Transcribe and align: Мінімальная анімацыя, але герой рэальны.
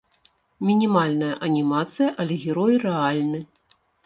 Мінімальная 0.69 1.29
анімацыя, 1.49 2.09
але 2.25 2.39
герой 2.47 2.75
рэальны. 2.89 3.45